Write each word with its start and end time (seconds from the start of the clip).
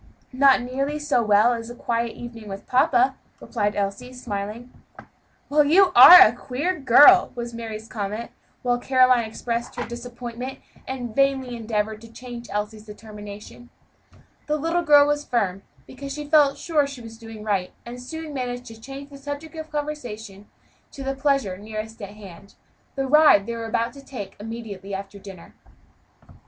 "Not 0.33 0.63
nearly 0.63 0.97
so 0.97 1.21
well 1.21 1.53
as 1.53 1.69
a 1.69 1.75
quiet 1.75 2.13
evening 2.15 2.49
with 2.49 2.65
papa," 2.65 3.17
replied 3.39 3.75
Elsie, 3.75 4.13
smiling. 4.13 4.71
"Well, 5.47 5.63
you 5.63 5.91
are 5.95 6.19
a 6.19 6.33
queer 6.33 6.79
girl!" 6.79 7.31
was 7.35 7.53
Mary's 7.53 7.87
comment, 7.87 8.31
while 8.63 8.79
Caroline 8.79 9.25
expressed 9.25 9.75
her 9.75 9.85
disappointment 9.85 10.57
and 10.87 11.15
vainly 11.15 11.55
endeavored 11.55 12.01
to 12.01 12.11
change 12.11 12.49
Elsie's 12.49 12.87
determination. 12.87 13.69
The 14.47 14.57
little 14.57 14.81
girl 14.81 15.05
was 15.05 15.23
firm, 15.23 15.61
because 15.85 16.11
she 16.11 16.25
felt 16.25 16.57
sure 16.57 16.87
she 16.87 17.01
was 17.01 17.19
doing 17.19 17.43
right, 17.43 17.71
and 17.85 18.01
soon 18.01 18.33
managed 18.33 18.65
to 18.65 18.81
change 18.81 19.11
the 19.11 19.19
subject 19.19 19.55
of 19.55 19.71
conversation 19.71 20.49
to 20.93 21.03
the 21.03 21.13
pleasure 21.13 21.59
nearest 21.59 22.01
at 22.01 22.15
hand 22.15 22.55
the 22.95 23.05
ride 23.05 23.45
they 23.45 23.55
were 23.55 23.69
to 23.71 24.03
take 24.03 24.35
immediately 24.39 24.95
after 24.95 25.19
dinner. 25.19 25.53